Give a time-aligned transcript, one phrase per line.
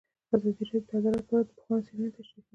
[0.35, 2.49] ازادي راډیو د عدالت په اړه د پوهانو څېړنې تشریح کړې.